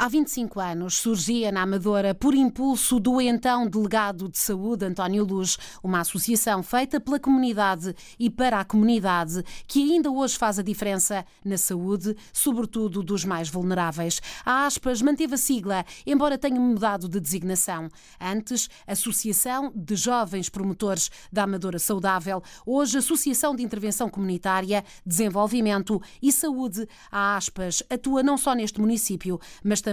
Há 0.00 0.06
25 0.06 0.60
anos 0.60 0.94
surgia 0.98 1.50
na 1.50 1.62
Amadora, 1.62 2.14
por 2.14 2.32
impulso 2.32 3.00
do 3.00 3.20
então 3.20 3.68
delegado 3.68 4.28
de 4.28 4.38
saúde, 4.38 4.84
António 4.84 5.24
Luz, 5.24 5.58
uma 5.82 5.98
associação 5.98 6.62
feita 6.62 7.00
pela 7.00 7.18
comunidade 7.18 7.92
e 8.16 8.30
para 8.30 8.60
a 8.60 8.64
comunidade, 8.64 9.42
que 9.66 9.92
ainda 9.92 10.08
hoje 10.08 10.38
faz 10.38 10.56
a 10.56 10.62
diferença 10.62 11.26
na 11.44 11.58
saúde, 11.58 12.16
sobretudo 12.32 13.02
dos 13.02 13.24
mais 13.24 13.48
vulneráveis. 13.48 14.22
A 14.44 14.66
Aspas 14.66 15.02
manteve 15.02 15.34
a 15.34 15.36
sigla, 15.36 15.84
embora 16.06 16.38
tenha 16.38 16.60
mudado 16.60 17.08
de 17.08 17.18
designação. 17.18 17.88
Antes, 18.20 18.70
Associação 18.86 19.72
de 19.74 19.96
Jovens 19.96 20.48
Promotores 20.48 21.10
da 21.32 21.42
Amadora 21.42 21.80
Saudável, 21.80 22.40
hoje 22.64 22.98
Associação 22.98 23.52
de 23.52 23.64
Intervenção 23.64 24.08
Comunitária, 24.08 24.84
Desenvolvimento 25.04 26.00
e 26.22 26.30
Saúde. 26.30 26.86
A 27.10 27.36
Aspas 27.36 27.82
atua 27.90 28.22
não 28.22 28.38
só 28.38 28.54
neste 28.54 28.80
município, 28.80 29.40
mas 29.64 29.80
também 29.80 29.87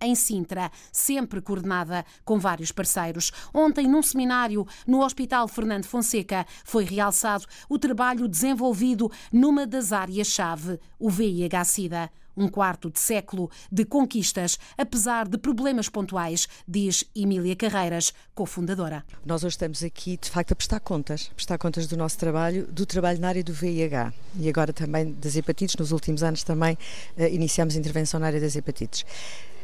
em 0.00 0.14
Sintra, 0.14 0.70
sempre 0.92 1.40
coordenada 1.40 2.04
com 2.24 2.38
vários 2.38 2.72
parceiros. 2.72 3.32
Ontem, 3.52 3.86
num 3.86 4.02
seminário 4.02 4.66
no 4.86 5.02
Hospital 5.02 5.48
Fernando 5.48 5.84
Fonseca, 5.84 6.46
foi 6.64 6.84
realçado 6.84 7.46
o 7.68 7.78
trabalho 7.78 8.28
desenvolvido 8.28 9.10
numa 9.32 9.66
das 9.66 9.92
áreas-chave, 9.92 10.78
o 10.98 11.10
VIH-Sida. 11.10 12.10
Um 12.36 12.48
quarto 12.48 12.90
de 12.90 12.98
século 12.98 13.50
de 13.70 13.84
conquistas, 13.84 14.58
apesar 14.76 15.28
de 15.28 15.38
problemas 15.38 15.88
pontuais, 15.88 16.48
diz 16.66 17.04
Emília 17.14 17.54
Carreiras, 17.54 18.12
cofundadora. 18.34 19.04
Nós 19.24 19.44
hoje 19.44 19.54
estamos 19.54 19.82
aqui, 19.82 20.16
de 20.20 20.28
facto, 20.28 20.52
a 20.52 20.56
prestar 20.56 20.80
contas, 20.80 21.30
prestar 21.34 21.58
contas 21.58 21.86
do 21.86 21.96
nosso 21.96 22.18
trabalho, 22.18 22.66
do 22.66 22.84
trabalho 22.84 23.20
na 23.20 23.28
área 23.28 23.44
do 23.44 23.52
VIH 23.52 24.12
e 24.38 24.48
agora 24.48 24.72
também 24.72 25.12
das 25.12 25.36
hepatites. 25.36 25.76
Nos 25.76 25.92
últimos 25.92 26.22
anos 26.22 26.42
também 26.42 26.76
uh, 27.16 27.22
iniciamos 27.24 27.76
intervenção 27.76 28.18
na 28.18 28.26
área 28.26 28.40
das 28.40 28.56
hepatites. 28.56 29.04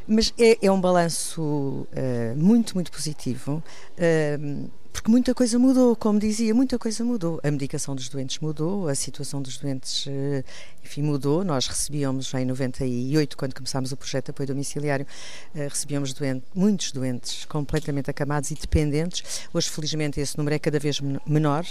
Mas 0.06 0.32
é, 0.38 0.66
é 0.66 0.72
um 0.72 0.80
balanço 0.80 1.40
uh, 1.42 2.36
muito, 2.36 2.74
muito 2.74 2.90
positivo. 2.90 3.62
Uh, 3.96 4.70
porque 5.00 5.10
muita 5.10 5.34
coisa 5.34 5.58
mudou, 5.58 5.96
como 5.96 6.18
dizia, 6.18 6.54
muita 6.54 6.78
coisa 6.78 7.02
mudou. 7.02 7.40
A 7.42 7.50
medicação 7.50 7.94
dos 7.96 8.10
doentes 8.10 8.38
mudou, 8.38 8.86
a 8.86 8.94
situação 8.94 9.40
dos 9.40 9.56
doentes, 9.56 10.06
enfim, 10.84 11.00
mudou. 11.00 11.42
Nós 11.42 11.66
recebíamos 11.66 12.26
já 12.28 12.38
em 12.38 12.44
98, 12.44 13.34
quando 13.34 13.54
começámos 13.54 13.92
o 13.92 13.96
projeto 13.96 14.26
de 14.26 14.30
apoio 14.32 14.48
domiciliário, 14.48 15.06
recebíamos 15.54 16.12
doente, 16.12 16.44
muitos 16.54 16.92
doentes 16.92 17.46
completamente 17.46 18.10
acamados 18.10 18.50
e 18.50 18.54
dependentes. 18.54 19.48
Hoje, 19.54 19.70
felizmente, 19.70 20.20
esse 20.20 20.36
número 20.36 20.56
é 20.56 20.58
cada 20.58 20.78
vez 20.78 21.00
menor. 21.26 21.64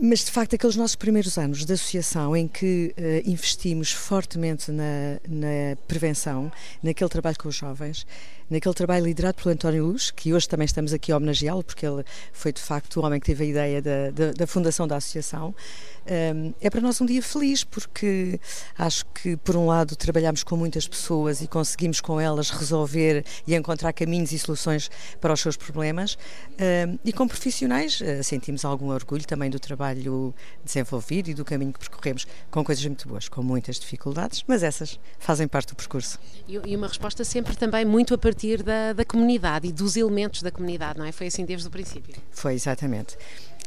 Mas 0.00 0.24
de 0.24 0.30
facto, 0.30 0.54
aqueles 0.54 0.76
nossos 0.76 0.96
primeiros 0.96 1.36
anos 1.38 1.64
de 1.64 1.72
associação 1.72 2.36
em 2.36 2.46
que 2.46 2.94
uh, 2.96 3.28
investimos 3.28 3.92
fortemente 3.92 4.70
na, 4.70 5.18
na, 5.28 5.76
prevenção, 5.86 6.50
naquele 6.82 7.10
trabalho 7.10 7.36
com 7.38 7.48
os 7.48 7.54
jovens, 7.54 8.06
naquele 8.48 8.74
trabalho 8.74 9.06
liderado 9.06 9.42
pelo 9.42 9.52
António 9.54 9.86
Luz, 9.86 10.10
que 10.10 10.32
hoje 10.32 10.48
também 10.48 10.66
estamos 10.66 10.92
aqui 10.92 11.10
a 11.10 11.16
homenageá-lo, 11.16 11.64
porque 11.64 11.86
ele 11.86 12.04
foi 12.32 12.52
de 12.52 12.60
facto 12.60 13.00
o 13.00 13.04
homem 13.04 13.18
que 13.18 13.26
teve 13.26 13.44
a 13.44 13.46
ideia 13.46 13.82
da, 13.82 14.10
da, 14.10 14.32
da 14.32 14.46
fundação 14.46 14.86
da 14.86 14.96
associação, 14.96 15.54
um, 16.34 16.52
é 16.60 16.68
para 16.68 16.80
nós 16.80 17.00
um 17.00 17.06
dia 17.06 17.22
feliz, 17.22 17.64
porque 17.64 18.40
acho 18.76 19.06
que, 19.06 19.36
por 19.36 19.56
um 19.56 19.66
lado, 19.66 19.94
trabalhamos 19.94 20.42
com 20.42 20.56
muitas 20.56 20.86
pessoas 20.88 21.40
e 21.40 21.46
conseguimos 21.46 22.00
com 22.00 22.20
elas 22.20 22.50
resolver 22.50 23.24
e 23.46 23.54
encontrar 23.54 23.92
caminhos 23.92 24.32
e 24.32 24.38
soluções 24.38 24.90
para 25.20 25.32
os 25.32 25.40
seus 25.40 25.56
problemas, 25.56 26.18
um, 26.52 26.98
e 27.04 27.12
com 27.12 27.26
profissionais 27.26 28.00
uh, 28.00 28.22
sentimos 28.22 28.64
algum 28.64 28.90
orgulho 28.90 29.24
também 29.26 29.48
do 29.48 29.60
trabalho 29.60 29.81
desenvolvido 30.64 31.30
e 31.30 31.34
do 31.34 31.44
caminho 31.44 31.72
que 31.72 31.78
percorremos, 31.78 32.26
com 32.50 32.64
coisas 32.64 32.84
muito 32.84 33.08
boas, 33.08 33.28
com 33.28 33.42
muitas 33.42 33.78
dificuldades, 33.78 34.44
mas 34.46 34.62
essas 34.62 34.98
fazem 35.18 35.48
parte 35.48 35.70
do 35.70 35.76
percurso. 35.76 36.18
E 36.46 36.76
uma 36.76 36.88
resposta 36.88 37.24
sempre 37.24 37.56
também 37.56 37.84
muito 37.84 38.14
a 38.14 38.18
partir 38.18 38.62
da, 38.62 38.92
da 38.92 39.04
comunidade 39.04 39.68
e 39.68 39.72
dos 39.72 39.96
elementos 39.96 40.42
da 40.42 40.50
comunidade, 40.50 40.98
não 40.98 41.04
é? 41.04 41.12
Foi 41.12 41.26
assim 41.26 41.44
desde 41.44 41.66
o 41.66 41.70
princípio? 41.70 42.14
Foi, 42.30 42.54
exatamente. 42.54 43.16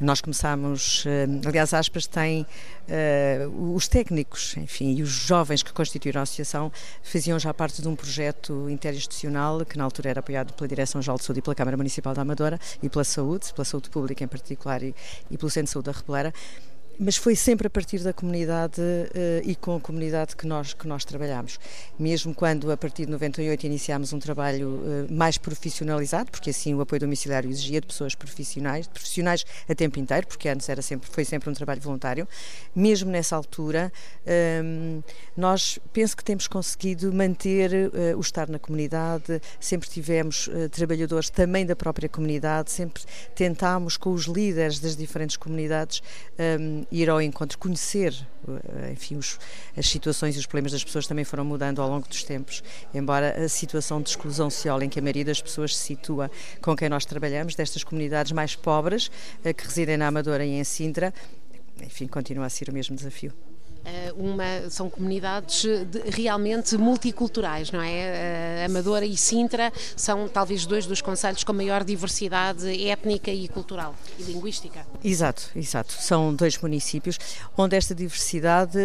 Nós 0.01 0.19
começámos, 0.19 1.05
eh, 1.07 1.25
aliás, 1.47 1.73
Aspas 1.73 2.05
tem 2.05 2.41
uh, 2.41 3.73
os 3.73 3.87
técnicos, 3.87 4.57
enfim, 4.57 4.93
e 4.93 5.01
os 5.01 5.09
jovens 5.09 5.63
que 5.63 5.71
constituíram 5.71 6.19
a 6.19 6.23
associação 6.23 6.69
faziam 7.01 7.39
já 7.39 7.53
parte 7.53 7.81
de 7.81 7.87
um 7.87 7.95
projeto 7.95 8.69
interinstitucional 8.69 9.65
que 9.65 9.77
na 9.77 9.85
altura 9.85 10.09
era 10.09 10.19
apoiado 10.19 10.51
pela 10.51 10.67
Direção-Geral 10.67 11.17
de 11.17 11.23
Saúde 11.23 11.39
e 11.39 11.41
pela 11.41 11.55
Câmara 11.55 11.77
Municipal 11.77 12.13
da 12.13 12.23
Amadora 12.23 12.59
e 12.83 12.89
pela 12.89 13.05
Saúde, 13.05 13.53
pela 13.53 13.63
Saúde 13.63 13.89
Pública 13.89 14.21
em 14.21 14.27
particular 14.27 14.83
e, 14.83 14.93
e 15.31 15.37
pelo 15.37 15.49
Centro 15.49 15.67
de 15.67 15.71
Saúde 15.71 15.85
da 15.85 15.93
Repelera 15.93 16.33
mas 16.99 17.17
foi 17.17 17.35
sempre 17.35 17.67
a 17.67 17.69
partir 17.69 17.99
da 17.99 18.13
comunidade 18.13 18.81
uh, 18.81 19.41
e 19.43 19.55
com 19.55 19.75
a 19.75 19.79
comunidade 19.79 20.35
que 20.35 20.47
nós, 20.47 20.73
que 20.73 20.87
nós 20.87 21.03
trabalhamos. 21.05 21.59
Mesmo 21.99 22.33
quando, 22.33 22.71
a 22.71 22.77
partir 22.77 23.05
de 23.05 23.11
98, 23.11 23.65
iniciámos 23.65 24.13
um 24.13 24.19
trabalho 24.19 24.69
uh, 24.69 25.13
mais 25.13 25.37
profissionalizado, 25.37 26.31
porque 26.31 26.49
assim 26.49 26.73
o 26.73 26.81
apoio 26.81 26.99
domiciliário 27.01 27.49
exigia 27.49 27.81
de 27.81 27.87
pessoas 27.87 28.15
profissionais, 28.15 28.87
profissionais 28.87 29.45
a 29.67 29.75
tempo 29.75 29.99
inteiro, 29.99 30.27
porque 30.27 30.47
antes 30.49 30.67
era 30.69 30.81
sempre, 30.81 31.09
foi 31.09 31.25
sempre 31.25 31.49
um 31.49 31.53
trabalho 31.53 31.81
voluntário. 31.81 32.27
Mesmo 32.75 33.11
nessa 33.11 33.35
altura, 33.35 33.91
ehm, 34.25 35.01
nós 35.35 35.79
penso 35.93 36.15
que 36.15 36.23
temos 36.23 36.47
conseguido 36.47 37.11
manter 37.13 37.71
uh, 37.73 38.17
o 38.17 38.21
estar 38.21 38.49
na 38.49 38.59
comunidade, 38.59 39.41
sempre 39.59 39.89
tivemos 39.89 40.49
trabalhadores 40.71 41.29
também 41.29 41.65
da 41.65 41.75
própria 41.75 42.07
comunidade, 42.07 42.71
sempre 42.71 43.03
tentámos 43.33 43.97
com 43.97 44.11
os 44.11 44.25
líderes 44.25 44.79
das 44.79 44.95
diferentes 44.95 45.37
comunidades. 45.37 46.01
Ir 46.91 47.09
ao 47.09 47.21
encontro, 47.21 47.57
conhecer, 47.57 48.13
eh, 48.47 48.91
enfim, 48.91 49.15
os, 49.15 49.39
as 49.75 49.87
situações 49.87 50.35
e 50.35 50.39
os 50.39 50.45
problemas 50.45 50.71
das 50.71 50.83
pessoas 50.83 51.07
também 51.07 51.25
foram 51.25 51.43
mudando 51.43 51.81
ao 51.81 51.89
longo 51.89 52.07
dos 52.07 52.23
tempos, 52.23 52.63
embora 52.93 53.43
a 53.43 53.49
situação 53.49 54.01
de 54.01 54.09
exclusão 54.09 54.49
social 54.49 54.81
em 54.81 54.89
que 54.89 54.99
a 54.99 55.01
maioria 55.01 55.25
das 55.25 55.41
pessoas 55.41 55.75
se 55.75 55.83
situa 55.83 56.29
com 56.61 56.75
quem 56.75 56.89
nós 56.89 57.05
trabalhamos, 57.05 57.55
destas 57.55 57.83
comunidades 57.83 58.31
mais 58.31 58.55
pobres, 58.55 59.09
eh, 59.43 59.53
que 59.53 59.65
residem 59.65 59.97
na 59.97 60.07
Amadora 60.07 60.45
e 60.45 60.51
em 60.51 60.63
Sintra, 60.63 61.13
enfim, 61.81 62.07
continua 62.07 62.45
a 62.45 62.49
ser 62.49 62.69
o 62.69 62.73
mesmo 62.73 62.95
desafio. 62.95 63.33
Eh, 63.85 64.13
uma, 64.17 64.67
são 64.69 64.89
comunidades 64.89 65.63
de, 65.85 66.09
realmente 66.09 66.75
multiculturais, 66.75 67.71
não 67.71 67.81
é? 67.81 68.63
Uh, 68.63 68.65
Amadora 68.65 69.05
e 69.05 69.15
Sintra 69.15 69.71
são 69.95 70.27
talvez 70.27 70.65
dois 70.65 70.87
dos 70.87 71.01
conselhos 71.01 71.43
com 71.43 71.53
maior 71.53 71.83
diversidade 71.83 72.87
étnica 72.87 73.29
e 73.29 73.47
cultural 73.47 73.93
e 74.17 74.23
linguística. 74.23 74.85
Exato, 75.03 75.51
exato. 75.55 75.93
São 75.93 76.33
dois 76.33 76.57
municípios 76.57 77.19
onde 77.55 77.75
esta 77.75 77.93
diversidade 77.93 78.79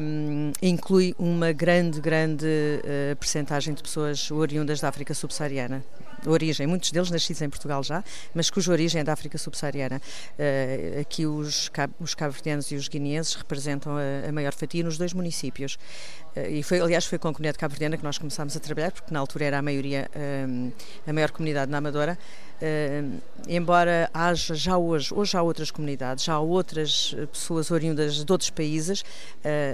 um, 0.00 0.50
eh, 0.60 0.66
inclui 0.66 1.14
uma 1.18 1.52
grande, 1.52 2.00
grande 2.00 2.46
uh, 2.46 3.14
percentagem 3.16 3.74
de 3.74 3.82
pessoas 3.82 4.28
oriundas 4.30 4.80
da 4.80 4.88
África 4.88 5.14
subsaariana 5.14 5.84
origem, 6.26 6.66
muitos 6.66 6.90
deles 6.90 7.10
nascidos 7.10 7.42
em 7.42 7.48
Portugal 7.48 7.82
já, 7.82 8.04
mas 8.34 8.50
cuja 8.50 8.72
origem 8.72 9.00
é 9.00 9.04
da 9.04 9.12
África 9.12 9.38
subsaariana. 9.38 10.00
Uh, 10.38 11.00
aqui 11.00 11.26
os, 11.26 11.70
os 12.00 12.14
cabo-verdianos 12.14 12.70
e 12.70 12.76
os 12.76 12.88
guineenses 12.88 13.34
representam 13.34 13.96
a, 13.96 14.28
a, 14.28 14.32
maior 14.32 14.52
fatia 14.52 14.82
nos 14.82 14.98
dois 14.98 15.12
municípios. 15.12 15.78
Uh, 16.36 16.48
e 16.50 16.62
foi, 16.62 16.80
aliás, 16.80 17.04
foi 17.04 17.18
com 17.18 17.28
a 17.28 17.32
comunidade 17.32 17.58
cabo-verdiana 17.58 17.96
que 17.96 18.04
nós 18.04 18.18
começámos 18.18 18.56
a 18.56 18.60
trabalhar, 18.60 18.92
porque 18.92 19.12
na 19.12 19.20
altura 19.20 19.44
era 19.46 19.58
a 19.58 19.62
maioria, 19.62 20.08
eh, 20.14 20.46
a 21.06 21.12
maior 21.12 21.30
comunidade 21.30 21.70
na 21.70 21.78
Amadora. 21.78 22.18
Uh, 22.60 23.20
embora 23.48 24.08
haja 24.14 24.54
já 24.54 24.76
hoje, 24.76 25.12
hoje 25.12 25.36
há 25.36 25.42
outras 25.42 25.70
comunidades, 25.70 26.24
já 26.24 26.34
há 26.34 26.40
outras 26.40 27.14
pessoas 27.32 27.70
oriundas 27.70 28.24
de 28.24 28.32
outros 28.32 28.50
países, 28.50 29.04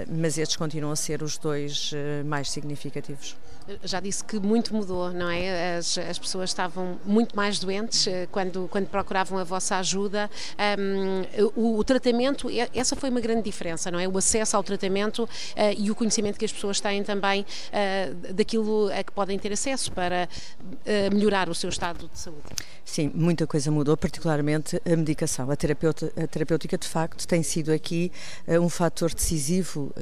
mas 0.07 0.37
estes 0.37 0.57
continuam 0.57 0.91
a 0.91 0.95
ser 0.95 1.21
os 1.21 1.37
dois 1.37 1.91
mais 2.25 2.49
significativos 2.49 3.35
já 3.83 3.99
disse 3.99 4.23
que 4.23 4.39
muito 4.39 4.73
mudou, 4.73 5.11
não 5.11 5.29
é? 5.29 5.77
As, 5.77 5.97
as 5.97 6.19
pessoas 6.19 6.49
estavam 6.49 6.99
muito 7.05 7.35
mais 7.35 7.59
doentes 7.59 8.07
eh, 8.07 8.27
quando, 8.31 8.67
quando 8.69 8.87
procuravam 8.87 9.37
a 9.37 9.43
vossa 9.43 9.77
ajuda. 9.77 10.29
Um, 10.77 11.43
o, 11.55 11.77
o, 11.77 11.83
tratamento, 11.83 12.47
essa 12.73 12.95
foi 12.95 13.09
uma 13.09 13.19
grande 13.19 13.43
diferença, 13.43 13.91
não 13.91 13.99
é? 13.99 14.07
O 14.07 14.17
acesso 14.17 14.55
ao 14.55 14.63
tratamento 14.63 15.23
uh, 15.23 15.29
e 15.77 15.91
o 15.91 15.95
conhecimento 15.95 16.37
que 16.37 16.45
as 16.45 16.51
pessoas 16.51 16.79
têm 16.79 17.03
também 17.03 17.41
uh, 17.41 18.33
daquilo 18.33 18.89
a 18.91 19.03
que 19.03 19.11
podem 19.11 19.37
ter 19.37 19.51
acesso 19.51 19.91
para 19.91 20.27
uh, 20.63 21.15
melhorar 21.15 21.49
o 21.49 21.55
seu 21.55 21.69
estado 21.69 22.09
de 22.11 22.19
saúde. 22.19 22.41
Sim, 22.83 23.11
muita 23.13 23.45
coisa 23.45 23.69
mudou, 23.71 23.95
particularmente 23.95 24.81
a 24.85 24.95
medicação. 24.95 25.49
A, 25.51 25.55
terapeuta, 25.55 26.11
a 26.21 26.27
terapêutica, 26.27 26.77
de 26.77 26.87
facto, 26.87 27.27
tem 27.27 27.43
sido 27.43 27.71
aqui 27.71 28.11
um 28.47 28.67
fator 28.67 29.13
decisivo 29.13 29.93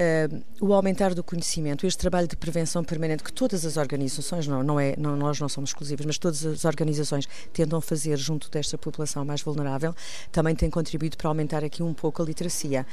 uh, 0.00 0.42
o 0.60 0.72
aumentar 0.72 1.14
do 1.14 1.22
conhecimento, 1.22 1.86
este 1.86 1.98
trabalho 1.98 2.26
de 2.26 2.36
prevenção 2.36 2.82
permanente 2.82 3.22
que 3.22 3.32
todas 3.32 3.64
as 3.66 3.76
organizações, 3.76 4.46
não, 4.46 4.62
não 4.62 4.80
é, 4.80 4.94
não, 4.96 5.16
nós 5.16 5.38
não 5.38 5.48
somos 5.48 5.70
exclusivas, 5.70 6.06
mas 6.06 6.18
todas 6.18 6.44
as 6.44 6.64
organizações 6.64 7.28
tentam 7.52 7.80
fazer 7.80 8.16
junto 8.16 8.50
desta 8.50 8.78
população 8.78 9.24
mais 9.24 9.42
vulnerável, 9.42 9.94
também 10.32 10.54
tem 10.54 10.70
contribuído 10.70 11.16
para 11.16 11.28
aumentar 11.28 11.62
aqui 11.62 11.82
um 11.82 11.92
pouco 11.92 12.22
a 12.22 12.24
literacia. 12.24 12.86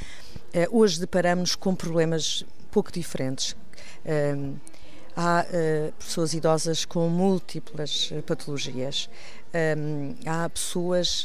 Uh, 0.54 0.78
hoje 0.78 1.00
deparamos 1.00 1.56
com 1.56 1.74
problemas 1.74 2.46
pouco 2.72 2.92
diferentes. 2.92 3.56
Uh, 4.06 4.56
há 5.18 5.44
uh, 5.50 5.92
pessoas 5.94 6.34
idosas 6.34 6.86
com 6.86 7.10
múltiplas 7.10 8.14
patologias. 8.28 9.10
Um, 9.48 10.14
há 10.26 10.48
pessoas, 10.50 11.24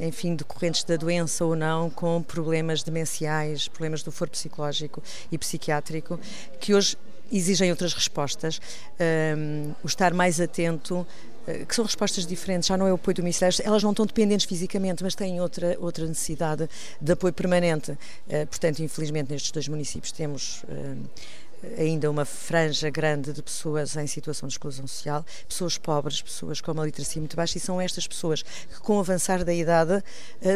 enfim, 0.00 0.36
decorrentes 0.36 0.84
da 0.84 0.96
doença 0.96 1.44
ou 1.44 1.56
não, 1.56 1.90
com 1.90 2.22
problemas 2.22 2.84
demenciais, 2.84 3.66
problemas 3.66 4.02
do 4.02 4.12
foro 4.12 4.30
psicológico 4.30 5.02
e 5.32 5.38
psiquiátrico, 5.38 6.20
que 6.60 6.74
hoje 6.74 6.96
exigem 7.32 7.70
outras 7.70 7.94
respostas. 7.94 8.60
Um, 9.36 9.72
o 9.82 9.86
estar 9.86 10.14
mais 10.14 10.40
atento 10.40 11.06
eh, 11.46 11.64
que 11.64 11.74
são 11.74 11.84
respostas 11.84 12.26
diferentes, 12.26 12.68
já 12.68 12.76
não 12.76 12.86
é 12.86 12.92
o 12.92 12.94
apoio 12.94 13.16
do 13.16 13.22
Ministério, 13.22 13.58
elas 13.64 13.82
não 13.82 13.90
estão 13.90 14.06
dependentes 14.06 14.46
fisicamente, 14.46 15.02
mas 15.02 15.14
têm 15.14 15.40
outra, 15.40 15.76
outra 15.80 16.06
necessidade 16.06 16.68
de 17.00 17.12
apoio 17.12 17.32
permanente. 17.32 17.98
Portanto, 18.50 18.80
infelizmente, 18.80 19.30
nestes 19.30 19.50
dois 19.50 19.66
municípios 19.66 20.12
temos. 20.12 20.62
Ainda 21.76 22.10
uma 22.10 22.24
franja 22.24 22.88
grande 22.90 23.32
de 23.32 23.42
pessoas 23.42 23.96
em 23.96 24.06
situação 24.06 24.46
de 24.48 24.54
exclusão 24.54 24.86
social, 24.86 25.24
pessoas 25.48 25.76
pobres, 25.76 26.22
pessoas 26.22 26.60
com 26.60 26.72
uma 26.72 26.84
literacia 26.84 27.20
muito 27.20 27.36
baixa, 27.36 27.58
e 27.58 27.60
são 27.60 27.80
estas 27.80 28.06
pessoas 28.06 28.42
que, 28.42 28.80
com 28.80 28.96
o 28.96 29.00
avançar 29.00 29.44
da 29.44 29.52
idade, 29.52 30.02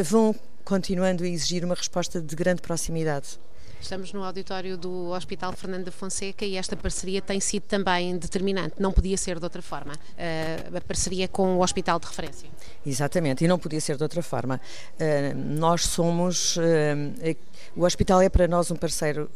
vão 0.04 0.34
continuando 0.64 1.24
a 1.24 1.28
exigir 1.28 1.64
uma 1.64 1.74
resposta 1.74 2.20
de 2.20 2.36
grande 2.36 2.62
proximidade. 2.62 3.40
Estamos 3.80 4.12
no 4.12 4.22
auditório 4.22 4.78
do 4.78 5.10
Hospital 5.10 5.52
Fernando 5.54 5.86
da 5.86 5.90
Fonseca 5.90 6.44
e 6.44 6.56
esta 6.56 6.76
parceria 6.76 7.20
tem 7.20 7.40
sido 7.40 7.64
também 7.64 8.16
determinante, 8.16 8.76
não 8.78 8.92
podia 8.92 9.16
ser 9.16 9.40
de 9.40 9.44
outra 9.44 9.60
forma, 9.60 9.94
a 10.72 10.80
parceria 10.82 11.26
com 11.26 11.56
o 11.56 11.62
Hospital 11.64 11.98
de 11.98 12.06
Referência. 12.06 12.48
Exatamente, 12.86 13.44
e 13.44 13.48
não 13.48 13.58
podia 13.58 13.80
ser 13.80 13.96
de 13.96 14.04
outra 14.04 14.22
forma. 14.22 14.60
Nós 15.34 15.84
somos, 15.84 16.56
o 17.74 17.82
hospital 17.84 18.22
é 18.22 18.28
para 18.28 18.46
nós 18.46 18.70
um 18.70 18.76
parceiro 18.76 19.28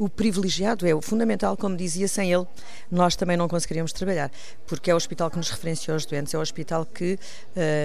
o 0.00 0.08
privilegiado 0.08 0.86
é 0.88 0.94
o 0.94 1.02
fundamental, 1.02 1.58
como 1.58 1.76
dizia, 1.76 2.08
sem 2.08 2.32
ele 2.32 2.46
nós 2.90 3.14
também 3.14 3.36
não 3.36 3.46
conseguiríamos 3.46 3.92
trabalhar, 3.92 4.30
porque 4.66 4.90
é 4.90 4.94
o 4.94 4.96
hospital 4.96 5.30
que 5.30 5.36
nos 5.36 5.50
referencia 5.50 5.92
aos 5.92 6.06
doentes, 6.06 6.32
é 6.32 6.38
o 6.38 6.40
hospital 6.40 6.86
que 6.86 7.18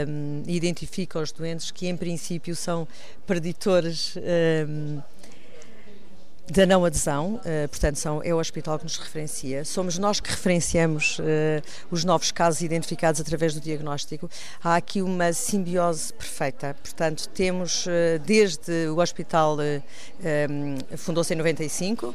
um, 0.08 0.42
identifica 0.48 1.20
os 1.20 1.34
doentes 1.34 1.72
que 1.72 1.88
em 1.88 1.98
princípio 1.98 2.56
são 2.56 2.88
preditores 3.28 4.16
um, 4.16 5.02
da 6.50 6.66
não 6.66 6.86
adesão, 6.86 7.36
uh, 7.36 7.68
portanto 7.70 7.96
são, 7.96 8.22
é 8.24 8.34
o 8.34 8.38
hospital 8.38 8.78
que 8.78 8.84
nos 8.84 8.98
referencia, 8.98 9.66
somos 9.66 9.98
nós 9.98 10.20
que 10.20 10.30
referenciamos 10.30 11.18
uh, 11.20 11.24
os 11.90 12.04
novos 12.04 12.32
casos 12.32 12.62
identificados 12.62 13.20
através 13.20 13.54
do 13.54 13.60
diagnóstico. 13.60 14.30
Há 14.64 14.76
aqui 14.76 15.02
uma 15.02 15.34
simbiose 15.34 16.14
perfeita, 16.14 16.76
portanto 16.84 17.28
temos 17.30 17.88
uh, 17.88 18.20
desde 18.24 18.88
o 18.90 19.00
hospital, 19.00 19.58
fundou-se 20.98 21.34
em 21.34 21.38
95, 21.38 22.14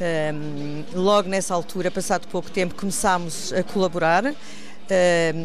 um, 0.00 0.84
logo 0.94 1.28
nessa 1.28 1.54
altura, 1.54 1.90
passado 1.90 2.26
pouco 2.28 2.50
tempo, 2.50 2.74
começámos 2.74 3.52
a 3.52 3.62
colaborar. 3.62 4.24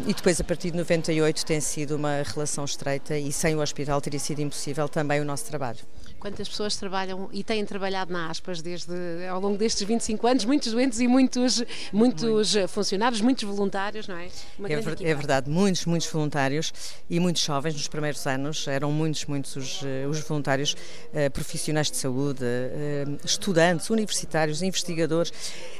e 0.06 0.14
depois, 0.14 0.40
a 0.40 0.44
partir 0.44 0.70
de 0.70 0.76
98, 0.76 1.44
tem 1.44 1.60
sido 1.60 1.96
uma 1.96 2.22
relação 2.24 2.64
estreita 2.64 3.16
e 3.16 3.32
sem 3.32 3.54
o 3.54 3.60
hospital 3.60 4.00
teria 4.00 4.20
sido 4.20 4.40
impossível 4.40 4.88
também 4.88 5.20
o 5.20 5.24
nosso 5.24 5.44
trabalho 5.44 5.80
quantas 6.26 6.48
pessoas 6.48 6.76
trabalham 6.76 7.28
e 7.32 7.44
têm 7.44 7.64
trabalhado 7.64 8.12
na 8.12 8.28
Aspas 8.28 8.60
desde 8.60 8.92
ao 9.30 9.40
longo 9.40 9.56
destes 9.56 9.86
25 9.86 10.26
anos, 10.26 10.44
muitos 10.44 10.72
doentes 10.72 10.98
e 10.98 11.06
muitos, 11.06 11.62
muitos 11.92 12.54
funcionários, 12.68 13.20
muitos 13.20 13.44
voluntários, 13.44 14.08
não 14.08 14.16
é? 14.16 14.26
É, 14.64 14.80
ver, 14.80 15.06
é, 15.06 15.14
verdade, 15.14 15.48
muitos, 15.48 15.86
muitos 15.86 16.08
voluntários 16.08 16.72
e 17.08 17.20
muitos 17.20 17.42
jovens. 17.42 17.74
Nos 17.74 17.86
primeiros 17.86 18.26
anos, 18.26 18.66
eram 18.66 18.90
muitos, 18.90 19.24
muitos 19.26 19.54
os, 19.54 19.82
eh, 19.84 20.06
os 20.08 20.18
voluntários 20.20 20.72
uh, 20.72 21.30
profissionais 21.30 21.90
de 21.90 21.96
saúde, 21.96 22.42
uh, 22.42 23.24
estudantes, 23.24 23.88
universitários, 23.90 24.62
investigadores, 24.62 25.32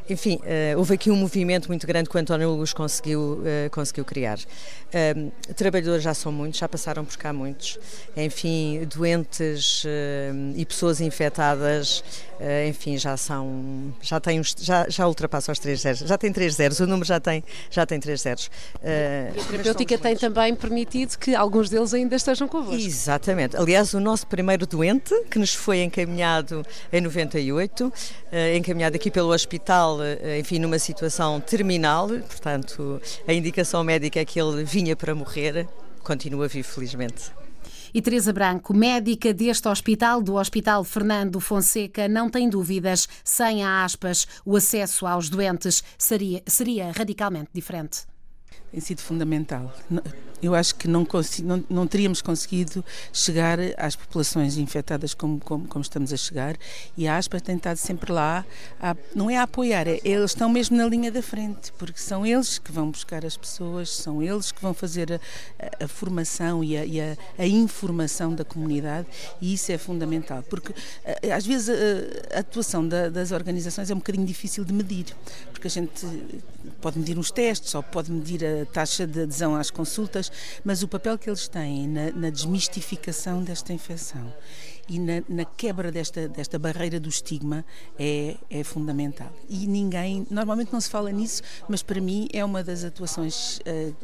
enfim, 0.08 0.36
uh, 0.36 0.78
houve 0.78 0.94
aqui 0.94 1.10
um 1.10 1.16
movimento 1.16 1.66
muito 1.66 1.86
grande 1.88 2.08
que 2.08 2.16
o 2.16 2.20
António 2.20 2.50
Luz 2.50 2.72
conseguiu, 2.72 3.42
conseguiu 3.72 4.04
criar. 4.04 4.38
trabalhadores 5.56 6.04
já 6.04 6.14
são 6.14 6.30
muitos, 6.30 6.60
já 6.60 6.68
passaram 6.68 7.04
por 7.04 7.16
cá 7.16 7.32
muitos, 7.32 7.78
enfim, 8.16 8.86
doentes 8.94 9.84
e 10.56 10.64
pessoas 10.64 11.00
infectadas, 11.00 12.02
eh, 12.38 12.68
enfim, 12.68 12.98
já 12.98 13.16
são, 13.16 13.94
já 14.00 14.20
tem 14.20 14.42
já, 14.42 14.86
já 14.88 15.06
ultrapassa 15.06 15.52
os 15.52 15.58
3 15.58 15.80
zeros, 15.80 15.98
já 16.00 16.18
tem 16.18 16.32
3 16.32 16.54
zeros, 16.54 16.80
o 16.80 16.86
número 16.86 17.06
já 17.06 17.18
tem, 17.18 17.42
já 17.70 17.86
tem 17.86 17.98
3 17.98 18.20
zeros. 18.20 18.50
Eh, 18.82 19.32
e 19.34 19.40
a 19.40 19.44
terapêutica 19.44 19.98
tem 19.98 20.16
também 20.16 20.54
permitido 20.54 21.16
que 21.18 21.34
alguns 21.34 21.70
deles 21.70 21.94
ainda 21.94 22.16
estejam 22.16 22.46
convosco. 22.46 22.80
Exatamente. 22.80 23.56
Aliás, 23.56 23.94
o 23.94 24.00
nosso 24.00 24.26
primeiro 24.26 24.66
doente, 24.66 25.14
que 25.30 25.38
nos 25.38 25.54
foi 25.54 25.82
encaminhado 25.82 26.64
em 26.92 27.00
98, 27.00 27.92
eh, 28.30 28.56
encaminhado 28.56 28.96
aqui 28.96 29.10
pelo 29.10 29.32
hospital, 29.32 29.98
enfim, 30.38 30.58
numa 30.58 30.78
situação 30.78 31.40
terminal, 31.40 32.08
portanto, 32.08 33.00
a 33.26 33.32
indicação 33.32 33.82
médica 33.82 34.20
é 34.20 34.24
que 34.24 34.40
ele 34.40 34.64
vinha 34.64 34.94
para 34.94 35.14
morrer, 35.14 35.66
continua 36.02 36.48
vivo, 36.48 36.68
felizmente. 36.68 37.45
E 37.92 38.02
Teresa 38.02 38.32
Branco, 38.32 38.74
médica 38.74 39.32
deste 39.32 39.68
hospital, 39.68 40.22
do 40.22 40.34
Hospital 40.34 40.84
Fernando 40.84 41.40
Fonseca, 41.40 42.08
não 42.08 42.28
tem 42.28 42.48
dúvidas, 42.48 43.08
sem 43.24 43.64
aspas, 43.64 44.26
o 44.44 44.56
acesso 44.56 45.06
aos 45.06 45.28
doentes 45.28 45.82
seria, 45.98 46.42
seria 46.46 46.92
radicalmente 46.92 47.50
diferente. 47.52 48.15
Tem 48.76 48.82
sido 48.82 49.00
fundamental. 49.00 49.74
Eu 50.42 50.54
acho 50.54 50.74
que 50.74 50.86
não, 50.86 51.06
não, 51.42 51.64
não, 51.68 51.86
teríamos 51.86 52.20
conseguido 52.20 52.84
chegar 53.10 53.58
às 53.78 53.96
populações 53.96 54.58
infectadas 54.58 55.14
como, 55.14 55.40
como, 55.40 55.66
como, 55.66 55.82
estamos 55.82 56.12
a 56.12 56.16
chegar 56.18 56.56
e 56.94 57.08
a 57.08 57.16
ASPA 57.16 57.40
tem 57.40 57.56
estado 57.56 57.78
sempre 57.78 58.12
lá, 58.12 58.44
a, 58.78 58.94
não 59.14 59.30
é 59.30 59.38
a 59.38 59.44
apoiar, 59.44 59.88
é, 59.88 59.98
eles 60.04 60.32
estão 60.32 60.50
mesmo 60.50 60.76
na 60.76 60.86
linha 60.86 61.10
da 61.10 61.22
frente, 61.22 61.72
porque 61.78 61.98
são 61.98 62.26
eles 62.26 62.58
que 62.58 62.70
vão 62.70 62.90
buscar 62.90 63.24
as 63.24 63.34
pessoas, 63.34 63.88
são 63.88 64.22
eles 64.22 64.52
que 64.52 64.60
vão 64.60 64.74
fazer 64.74 65.14
a, 65.14 65.16
a, 65.80 65.84
a 65.86 65.88
formação 65.88 66.62
e, 66.62 66.74
e 66.74 67.00
a, 67.00 67.46
informação 67.46 68.34
da 68.34 68.44
comunidade 68.44 69.06
e 69.40 69.54
isso 69.54 69.72
é 69.72 69.78
fundamental, 69.78 70.42
porque 70.42 70.74
às 71.34 71.46
vezes 71.46 71.70
a, 71.70 72.40
atuação 72.40 72.86
da, 72.86 73.08
das 73.08 73.32
organizações 73.32 73.90
é 73.90 73.94
um 73.94 73.98
bocadinho 73.98 74.26
difícil 74.26 74.66
de 74.66 74.72
medir, 74.74 75.06
porque 75.56 75.68
a 75.68 75.70
gente 75.70 76.06
pode 76.82 76.98
medir 76.98 77.18
os 77.18 77.30
testes 77.30 77.74
ou 77.74 77.82
pode 77.82 78.12
medir 78.12 78.44
a 78.44 78.66
taxa 78.66 79.06
de 79.06 79.22
adesão 79.22 79.56
às 79.56 79.70
consultas, 79.70 80.30
mas 80.62 80.82
o 80.82 80.88
papel 80.88 81.16
que 81.16 81.30
eles 81.30 81.48
têm 81.48 81.88
na, 81.88 82.10
na 82.10 82.30
desmistificação 82.30 83.42
desta 83.42 83.72
infecção 83.72 84.30
e 84.86 84.98
na, 84.98 85.22
na, 85.26 85.46
quebra 85.46 85.90
desta, 85.90 86.28
desta 86.28 86.58
barreira 86.58 87.00
do 87.00 87.08
estigma 87.08 87.64
é, 87.98 88.36
é 88.50 88.62
fundamental. 88.62 89.32
E 89.48 89.66
ninguém, 89.66 90.26
normalmente 90.30 90.72
não 90.74 90.80
se 90.80 90.90
fala 90.90 91.10
nisso, 91.10 91.42
mas 91.66 91.82
para 91.82 92.00
mim 92.02 92.28
é 92.34 92.44
uma 92.44 92.62
das 92.62 92.84
atuações 92.84 93.58
uh, 93.60 93.94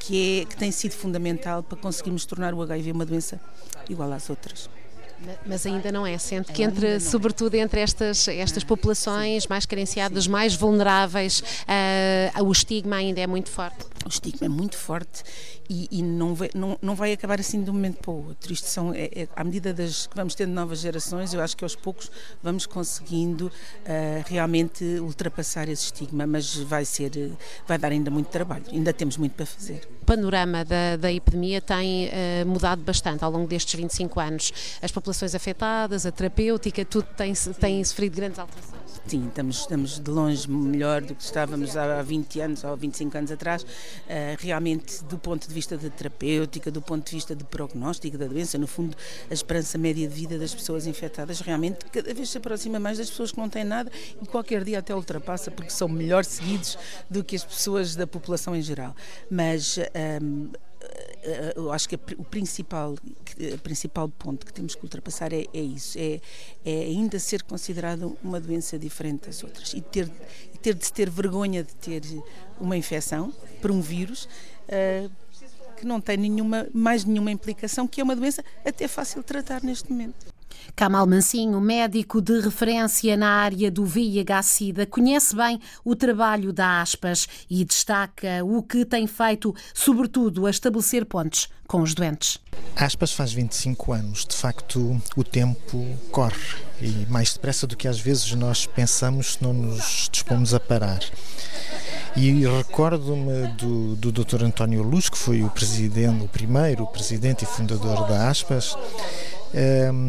que, 0.00 0.40
é, 0.40 0.44
que 0.44 0.56
tem 0.56 0.72
sido 0.72 0.92
fundamental 0.92 1.62
para 1.62 1.78
conseguirmos 1.78 2.26
tornar 2.26 2.52
o 2.52 2.60
HIV 2.62 2.90
uma 2.90 3.06
doença 3.06 3.40
igual 3.88 4.12
às 4.12 4.28
outras. 4.28 4.68
Mas 5.46 5.64
ainda 5.66 5.90
não 5.90 6.06
é, 6.06 6.18
sendo 6.18 6.52
que 6.52 6.62
entre, 6.62 6.86
é. 6.86 7.00
sobretudo 7.00 7.54
entre 7.54 7.80
estas, 7.80 8.28
estas 8.28 8.62
populações 8.62 9.46
mais 9.46 9.64
carenciadas, 9.64 10.26
mais 10.26 10.54
vulneráveis, 10.54 11.40
uh, 11.40 12.44
o 12.44 12.52
estigma 12.52 12.96
ainda 12.96 13.20
é 13.20 13.26
muito 13.26 13.50
forte. 13.50 13.95
O 14.06 14.08
estigma 14.08 14.46
é 14.46 14.48
muito 14.48 14.76
forte 14.76 15.24
e, 15.68 15.88
e 15.90 16.00
não, 16.00 16.32
vai, 16.32 16.48
não, 16.54 16.78
não 16.80 16.94
vai 16.94 17.12
acabar 17.12 17.40
assim 17.40 17.62
de 17.62 17.70
um 17.70 17.74
momento 17.74 17.98
para 17.98 18.12
o 18.12 18.28
outro. 18.28 18.52
Isto 18.52 18.68
são, 18.68 18.94
é, 18.94 19.10
é, 19.12 19.28
à 19.34 19.42
medida 19.42 19.74
das, 19.74 20.06
que 20.06 20.14
vamos 20.14 20.36
tendo 20.36 20.52
novas 20.52 20.78
gerações, 20.78 21.34
eu 21.34 21.40
acho 21.40 21.56
que 21.56 21.64
aos 21.64 21.74
poucos 21.74 22.10
vamos 22.40 22.66
conseguindo 22.66 23.46
uh, 23.46 24.24
realmente 24.26 24.84
ultrapassar 25.00 25.68
esse 25.68 25.86
estigma, 25.86 26.24
mas 26.24 26.54
vai 26.56 26.84
ser, 26.84 27.10
vai 27.66 27.78
dar 27.78 27.90
ainda 27.90 28.08
muito 28.08 28.28
trabalho, 28.28 28.64
ainda 28.70 28.92
temos 28.92 29.16
muito 29.16 29.32
para 29.32 29.46
fazer. 29.46 29.88
O 30.02 30.06
panorama 30.06 30.64
da, 30.64 30.96
da 30.96 31.12
epidemia 31.12 31.60
tem 31.60 32.06
uh, 32.06 32.46
mudado 32.46 32.82
bastante 32.82 33.24
ao 33.24 33.30
longo 33.30 33.48
destes 33.48 33.74
25 33.74 34.20
anos. 34.20 34.78
As 34.80 34.92
populações 34.92 35.34
afetadas, 35.34 36.06
a 36.06 36.12
terapêutica, 36.12 36.84
tudo 36.84 37.08
tem, 37.16 37.34
tem 37.58 37.82
sofrido 37.82 38.14
grandes 38.14 38.38
alterações. 38.38 38.85
Sim, 39.06 39.28
estamos, 39.28 39.60
estamos 39.60 40.00
de 40.00 40.10
longe 40.10 40.50
melhor 40.50 41.00
do 41.00 41.14
que 41.14 41.22
estávamos 41.22 41.76
há 41.76 42.02
20 42.02 42.40
anos 42.40 42.64
ou 42.64 42.76
25 42.76 43.16
anos 43.16 43.30
atrás. 43.30 43.62
Uh, 43.62 43.66
realmente, 44.40 45.04
do 45.04 45.16
ponto 45.16 45.46
de 45.46 45.54
vista 45.54 45.78
da 45.78 45.88
terapêutica, 45.88 46.72
do 46.72 46.82
ponto 46.82 47.08
de 47.08 47.14
vista 47.14 47.36
de 47.36 47.44
prognóstico 47.44 48.18
da 48.18 48.26
doença, 48.26 48.58
no 48.58 48.66
fundo, 48.66 48.96
a 49.30 49.32
esperança 49.32 49.78
média 49.78 50.08
de 50.08 50.12
vida 50.12 50.36
das 50.36 50.52
pessoas 50.52 50.88
infectadas 50.88 51.38
realmente 51.38 51.86
cada 51.92 52.12
vez 52.12 52.30
se 52.30 52.38
aproxima 52.38 52.80
mais 52.80 52.98
das 52.98 53.08
pessoas 53.08 53.30
que 53.30 53.38
não 53.38 53.48
têm 53.48 53.62
nada 53.62 53.92
e 54.20 54.26
qualquer 54.26 54.64
dia 54.64 54.80
até 54.80 54.92
ultrapassa 54.92 55.52
porque 55.52 55.70
são 55.70 55.88
melhor 55.88 56.24
seguidos 56.24 56.76
do 57.08 57.22
que 57.22 57.36
as 57.36 57.44
pessoas 57.44 57.94
da 57.94 58.08
população 58.08 58.56
em 58.56 58.62
geral. 58.62 58.92
Mas 59.30 59.78
um, 59.78 59.82
eh, 59.94 60.65
eu 61.56 61.72
acho 61.72 61.88
que 61.88 61.96
o 62.16 62.24
principal, 62.24 62.92
o 62.92 63.58
principal 63.58 64.08
ponto 64.08 64.46
que 64.46 64.52
temos 64.52 64.74
que 64.74 64.82
ultrapassar 64.82 65.32
é, 65.32 65.44
é 65.52 65.60
isso, 65.60 65.98
é, 65.98 66.20
é, 66.64 66.84
ainda 66.84 67.18
ser 67.18 67.42
considerado 67.42 68.16
uma 68.22 68.40
doença 68.40 68.78
diferente 68.78 69.26
das 69.26 69.42
outras 69.42 69.72
e 69.72 69.80
ter, 69.80 70.08
ter 70.62 70.74
de 70.74 70.86
se 70.86 70.92
ter 70.92 71.10
vergonha 71.10 71.64
de 71.64 71.74
ter 71.76 72.02
uma 72.60 72.76
infecção 72.76 73.32
por 73.60 73.70
um 73.70 73.80
vírus 73.80 74.28
uh, 74.68 75.10
que 75.76 75.84
não 75.84 76.00
tem 76.00 76.16
nenhuma, 76.16 76.66
mais 76.72 77.04
nenhuma 77.04 77.30
implicação, 77.30 77.86
que 77.86 78.00
é 78.00 78.04
uma 78.04 78.16
doença 78.16 78.42
até 78.64 78.88
fácil 78.88 79.20
de 79.20 79.26
tratar 79.26 79.62
neste 79.62 79.90
momento. 79.90 80.35
Kamal 80.74 81.06
Mancinho, 81.06 81.60
médico 81.60 82.20
de 82.20 82.40
referência 82.40 83.16
na 83.16 83.28
área 83.28 83.70
do 83.70 83.84
VIH-Sida, 83.84 84.86
conhece 84.86 85.34
bem 85.34 85.60
o 85.84 85.96
trabalho 85.96 86.52
da 86.52 86.80
Aspas 86.80 87.26
e 87.48 87.64
destaca 87.64 88.44
o 88.44 88.62
que 88.62 88.84
tem 88.84 89.06
feito, 89.06 89.54
sobretudo, 89.72 90.46
a 90.46 90.50
estabelecer 90.50 91.04
pontes 91.04 91.48
com 91.66 91.82
os 91.82 91.94
doentes. 91.94 92.38
Aspas 92.74 93.12
faz 93.12 93.32
25 93.32 93.92
anos. 93.92 94.24
De 94.24 94.36
facto, 94.36 95.00
o 95.16 95.24
tempo 95.24 95.86
corre 96.10 96.56
e 96.80 97.06
mais 97.10 97.32
depressa 97.32 97.66
do 97.66 97.76
que 97.76 97.88
às 97.88 97.98
vezes 97.98 98.32
nós 98.32 98.66
pensamos 98.66 99.34
se 99.34 99.42
não 99.42 99.52
nos 99.52 100.08
dispomos 100.12 100.52
a 100.54 100.60
parar. 100.60 101.00
E 102.16 102.46
recordo-me 102.46 103.48
do, 103.58 103.96
do 103.96 104.12
Dr. 104.12 104.44
António 104.44 104.82
Luz, 104.82 105.08
que 105.08 105.18
foi 105.18 105.42
o 105.42 105.50
presidente, 105.50 106.24
o 106.24 106.28
primeiro 106.28 106.86
presidente 106.86 107.44
e 107.44 107.46
fundador 107.46 108.06
da 108.06 108.28
Aspas, 108.28 108.76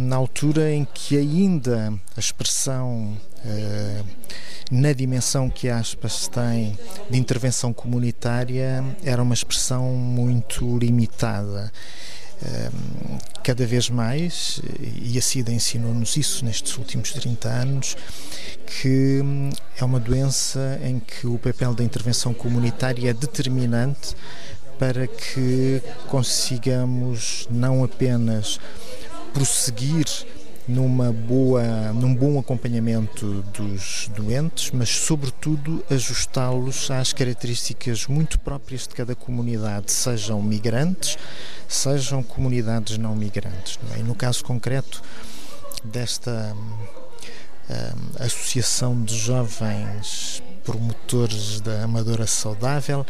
na 0.06 0.16
altura 0.16 0.72
em 0.72 0.86
que 0.86 1.18
ainda 1.18 1.94
a 2.16 2.20
expressão 2.20 3.18
eh, 3.46 4.04
na 4.70 4.92
dimensão 4.92 5.50
que 5.50 5.70
aspas 5.70 6.28
tem 6.28 6.78
de 7.10 7.18
intervenção 7.18 7.72
comunitária 7.72 8.84
era 9.04 9.22
uma 9.22 9.34
expressão 9.34 9.94
muito 9.94 10.78
limitada. 10.78 11.72
Cada 13.44 13.66
vez 13.66 13.90
mais, 13.90 14.62
e 15.02 15.18
a 15.18 15.22
CIDA 15.22 15.52
ensinou-nos 15.52 16.18
isso 16.18 16.46
nestes 16.46 16.78
últimos 16.78 17.12
30 17.14 17.50
anos, 17.50 17.98
que 18.66 19.24
é 19.80 19.84
uma 19.84 20.00
doença 20.00 20.80
em 20.84 21.00
que 21.00 21.26
o 21.26 21.40
papel 21.40 21.74
da 21.74 21.84
intervenção 21.84 22.34
comunitária 22.34 23.10
é 23.10 23.14
determinante 23.14 24.16
para 24.78 25.08
que 25.08 25.82
consigamos 26.08 27.48
não 27.50 27.84
apenas 27.84 28.60
prosseguir 29.38 30.06
numa 30.68 31.14
boa, 31.14 31.94
num 31.94 32.16
bom 32.16 32.40
acompanhamento 32.40 33.44
dos 33.54 34.10
doentes, 34.16 34.72
mas 34.72 34.90
sobretudo 34.90 35.86
ajustá-los 35.92 36.90
às 36.90 37.14
características 37.14 38.08
muito 38.08 38.40
próprias 38.40 38.88
de 38.88 38.96
cada 38.96 39.14
comunidade, 39.14 39.92
sejam 39.92 40.42
migrantes, 40.42 41.20
sejam 41.68 42.24
comunidades 42.24 42.98
não 42.98 43.16
migrantes. 43.16 43.78
Não 43.88 43.96
é? 43.96 44.00
No 44.00 44.16
caso 44.16 44.44
concreto 44.44 45.04
desta 45.84 46.56
um, 47.70 48.24
Associação 48.24 49.04
de 49.04 49.16
Jovens 49.16 50.42
Promotores 50.64 51.62
da 51.62 51.84
Amadora 51.84 52.26
Saudável, 52.26 53.06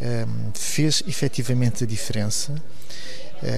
um, 0.00 0.52
fez 0.54 1.02
efetivamente 1.08 1.82
a 1.82 1.86
diferença 1.88 2.54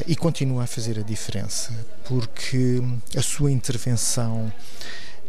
e 0.07 0.17
continua 0.17 0.65
a 0.65 0.67
fazer 0.67 0.99
a 0.99 1.03
diferença, 1.03 1.73
porque 2.05 2.83
a 3.17 3.23
sua 3.23 3.51
intervenção 3.51 4.53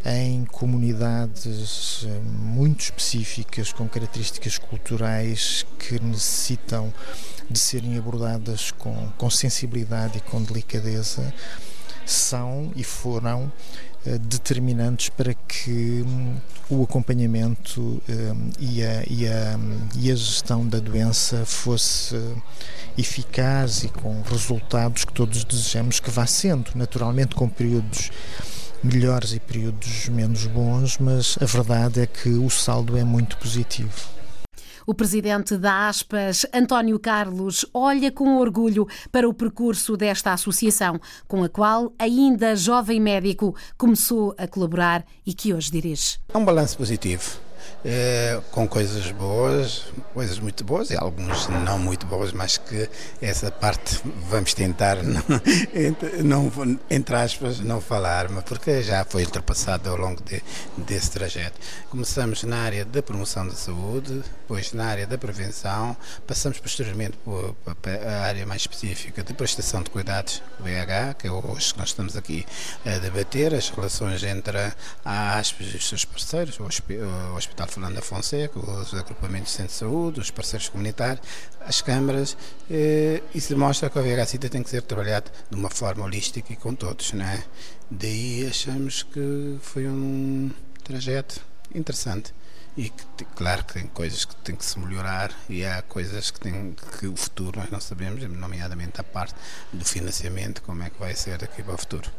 em 0.05 0.45
comunidades 0.45 2.05
eh, 2.05 2.19
muito 2.23 2.81
específicas, 2.81 3.73
com 3.73 3.87
características 3.87 4.57
culturais 4.57 5.65
que 5.77 5.99
necessitam 5.99 6.93
de 7.49 7.59
serem 7.59 7.97
abordadas 7.97 8.71
com, 8.71 9.09
com 9.17 9.29
sensibilidade 9.29 10.19
e 10.19 10.21
com 10.21 10.41
delicadeza, 10.41 11.33
são 12.11 12.71
e 12.75 12.83
foram 12.83 13.51
eh, 14.05 14.17
determinantes 14.17 15.09
para 15.09 15.33
que 15.33 16.03
hum, 16.05 16.35
o 16.69 16.83
acompanhamento 16.83 18.01
hum, 18.09 18.49
e 18.59 18.83
a, 18.83 19.03
e, 19.09 19.27
a, 19.27 19.59
e 19.95 20.11
a 20.11 20.15
gestão 20.15 20.67
da 20.67 20.79
doença 20.79 21.45
fosse 21.45 22.15
eficaz 22.97 23.83
e 23.83 23.89
com 23.89 24.21
resultados 24.21 25.05
que 25.05 25.13
todos 25.13 25.43
desejamos 25.43 25.99
que 25.99 26.09
vá 26.09 26.25
sendo, 26.25 26.71
naturalmente 26.75 27.35
com 27.35 27.47
períodos 27.47 28.11
melhores 28.83 29.33
e 29.33 29.39
períodos 29.39 30.07
menos 30.09 30.45
bons, 30.45 30.97
mas 30.97 31.37
a 31.41 31.45
verdade 31.45 32.01
é 32.01 32.07
que 32.07 32.29
o 32.29 32.49
saldo 32.49 32.97
é 32.97 33.03
muito 33.03 33.37
positivo. 33.37 34.18
O 34.89 34.93
presidente 34.95 35.55
da 35.55 35.87
Aspas, 35.87 36.47
António 36.51 36.97
Carlos, 36.97 37.63
olha 37.75 38.11
com 38.11 38.37
orgulho 38.37 38.87
para 39.11 39.29
o 39.29 39.33
percurso 39.35 39.95
desta 39.95 40.33
associação, 40.33 40.99
com 41.27 41.43
a 41.43 41.47
qual, 41.47 41.93
ainda 41.99 42.55
jovem 42.55 42.99
médico, 42.99 43.55
começou 43.77 44.33
a 44.35 44.47
colaborar 44.47 45.05
e 45.23 45.31
que 45.31 45.53
hoje 45.53 45.71
dirige. 45.71 46.17
É 46.33 46.35
um 46.35 46.43
balanço 46.43 46.75
positivo 46.75 47.39
é, 47.83 48.39
com 48.51 48.67
coisas 48.67 49.09
boas, 49.11 49.85
coisas 50.13 50.39
muito 50.39 50.63
boas 50.63 50.89
e 50.89 50.97
alguns 50.97 51.47
não 51.47 51.79
muito 51.79 52.05
boas, 52.05 52.31
mas 52.33 52.57
que 52.57 52.89
essa 53.21 53.51
parte 53.51 54.01
vamos 54.29 54.53
tentar, 54.53 54.97
não, 55.03 55.23
não 56.23 56.79
entre 56.89 57.15
aspas, 57.15 57.59
não 57.59 57.79
falar, 57.79 58.29
mas 58.29 58.43
porque 58.43 58.81
já 58.81 59.05
foi 59.05 59.23
ultrapassado 59.23 59.89
ao 59.89 59.97
longo 59.97 60.21
de, 60.23 60.41
desse 60.77 61.11
trajeto. 61.11 61.59
Começamos 61.89 62.43
na 62.43 62.57
área 62.57 62.85
da 62.85 63.01
promoção 63.01 63.47
da 63.47 63.53
saúde, 63.53 64.23
depois 64.41 64.73
na 64.73 64.85
área 64.85 65.07
da 65.07 65.17
prevenção, 65.17 65.95
passamos 66.27 66.59
posteriormente 66.59 67.17
para 67.81 68.09
a 68.09 68.21
área 68.25 68.45
mais 68.45 68.61
específica 68.61 69.23
de 69.23 69.33
prestação 69.33 69.81
de 69.83 69.89
cuidados, 69.89 70.41
BH, 70.59 71.15
que 71.17 71.27
é 71.27 71.31
hoje 71.31 71.73
que 71.73 71.79
nós 71.79 71.89
estamos 71.89 72.17
aqui 72.17 72.45
a 72.85 72.97
debater, 72.99 73.53
as 73.53 73.69
relações 73.69 74.23
entre 74.23 74.57
a 75.05 75.37
ASPES 75.37 75.73
e 75.73 75.77
os 75.77 75.87
seus 75.87 76.05
parceiros, 76.05 76.59
o 76.59 76.65
Hospital 77.35 77.58
Fernanda 77.67 78.01
Fonseca, 78.01 78.59
os 78.59 78.93
agrupamentos 78.93 79.51
de 79.51 79.57
centro 79.57 79.73
de 79.73 79.77
saúde, 79.79 80.19
os 80.19 80.31
parceiros 80.31 80.69
comunitários, 80.69 81.25
as 81.61 81.81
câmaras, 81.81 82.37
eh, 82.69 83.21
isso 83.33 83.49
demonstra 83.49 83.89
que 83.89 83.99
o 83.99 84.03
VHCITA 84.03 84.49
tem 84.49 84.63
que 84.63 84.69
ser 84.69 84.81
trabalhado 84.81 85.31
de 85.49 85.55
uma 85.55 85.69
forma 85.69 86.03
holística 86.03 86.51
e 86.53 86.55
com 86.55 86.73
todos, 86.73 87.13
não 87.13 87.25
é? 87.25 87.43
Daí 87.89 88.47
achamos 88.47 89.03
que 89.03 89.57
foi 89.61 89.87
um 89.87 90.51
trajeto 90.83 91.41
interessante 91.73 92.33
e 92.77 92.89
que 92.89 93.25
claro 93.35 93.63
que 93.65 93.73
tem 93.73 93.87
coisas 93.87 94.25
que 94.25 94.35
tem 94.37 94.55
que 94.55 94.63
se 94.63 94.79
melhorar 94.79 95.31
e 95.49 95.65
há 95.65 95.81
coisas 95.81 96.31
que 96.31 96.39
tem 96.39 96.75
que 96.97 97.07
o 97.07 97.15
futuro 97.15 97.59
nós 97.59 97.69
não 97.69 97.79
sabemos, 97.79 98.23
nomeadamente 98.23 99.01
a 99.01 99.03
parte 99.03 99.35
do 99.73 99.83
financiamento, 99.83 100.61
como 100.61 100.83
é 100.83 100.89
que 100.89 100.99
vai 100.99 101.15
ser 101.15 101.37
daqui 101.37 101.61
para 101.61 101.73
o 101.73 101.77
futuro. 101.77 102.09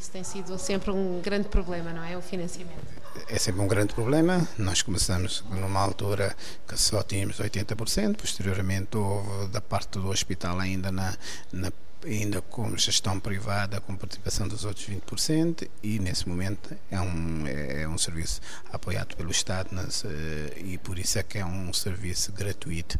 Isso 0.00 0.10
tem 0.10 0.24
sido 0.24 0.58
sempre 0.58 0.90
um 0.90 1.20
grande 1.20 1.48
problema, 1.48 1.92
não 1.92 2.02
é? 2.02 2.16
O 2.16 2.22
financiamento. 2.22 3.03
É 3.28 3.38
sempre 3.38 3.60
um 3.60 3.68
grande 3.68 3.94
problema. 3.94 4.46
Nós 4.58 4.82
começamos 4.82 5.44
numa 5.50 5.80
altura 5.80 6.36
que 6.66 6.76
só 6.76 7.02
tínhamos 7.02 7.38
80%, 7.38 8.16
posteriormente 8.16 8.96
houve 8.96 9.48
da 9.48 9.60
parte 9.60 9.98
do 9.98 10.08
hospital 10.08 10.58
ainda 10.58 10.90
na, 10.90 11.16
na 11.52 11.72
ainda 12.04 12.42
com 12.42 12.76
gestão 12.76 13.18
privada, 13.18 13.80
com 13.80 13.96
participação 13.96 14.46
dos 14.46 14.64
outros 14.64 14.86
20%, 14.86 15.68
e 15.82 15.98
nesse 15.98 16.28
momento 16.28 16.76
é 16.90 17.00
um, 17.00 17.46
é 17.46 17.88
um 17.88 17.96
serviço 17.96 18.40
apoiado 18.72 19.16
pelo 19.16 19.30
Estado 19.30 19.74
nas, 19.74 20.04
eh, 20.04 20.52
e 20.56 20.78
por 20.78 20.98
isso 20.98 21.18
é 21.18 21.22
que 21.22 21.38
é 21.38 21.44
um 21.44 21.72
serviço 21.72 22.32
gratuito. 22.32 22.98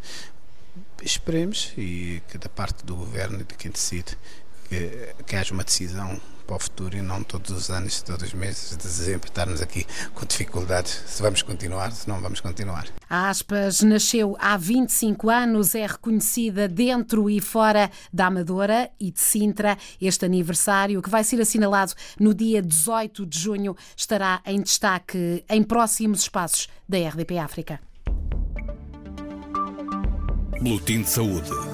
Esperemos 1.03 1.73
e 1.77 2.23
que 2.29 2.39
da 2.39 2.49
parte 2.49 2.85
do 2.85 2.97
governo 2.97 3.41
e 3.41 3.45
de 3.45 3.55
quem 3.55 3.71
decide 3.71 4.17
que, 4.69 5.15
que 5.27 5.37
haja 5.37 5.53
uma 5.55 5.65
decisão 5.65 6.21
para 6.47 6.57
o 6.57 6.59
futuro 6.59 6.97
e 6.97 7.03
não 7.03 7.23
todos 7.23 7.51
os 7.51 7.71
anos, 7.71 8.03
todos 8.03 8.23
os 8.23 8.35
meses, 8.35 8.77
de 8.77 8.85
sempre 8.85 9.31
estarmos 9.31 9.63
aqui 9.63 9.87
com 10.15 10.25
dificuldades. 10.27 11.03
Se 11.07 11.23
vamos 11.23 11.43
continuar, 11.43 11.93
se 11.93 12.09
não 12.09 12.21
vamos 12.21 12.41
continuar. 12.41 12.87
A 13.09 13.29
Aspas 13.29 13.81
nasceu 13.81 14.37
há 14.39 14.57
25 14.57 15.31
anos, 15.31 15.75
é 15.75 15.87
reconhecida 15.87 16.69
dentro 16.69 17.29
e 17.31 17.41
fora 17.41 17.91
da 18.13 18.27
Amadora 18.27 18.91
e 19.01 19.11
de 19.11 19.21
Sintra. 19.21 19.79
Este 20.01 20.25
aniversário, 20.25 21.01
que 21.01 21.11
vai 21.11 21.25
ser 21.25 21.41
assinalado 21.41 21.95
no 22.19 22.35
dia 22.35 22.61
18 22.61 23.27
de 23.27 23.39
junho, 23.39 23.77
estará 23.97 24.43
em 24.45 24.61
destaque 24.61 25.45
em 25.49 25.63
próximos 25.63 26.21
espaços 26.21 26.69
da 26.89 26.99
RDP 26.99 27.39
África. 27.39 27.81
Boletim 30.61 31.03
de 31.03 31.11
Saúde. 31.11 31.74